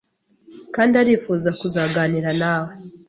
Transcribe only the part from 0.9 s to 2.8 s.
arifuza kuzaganira nawe.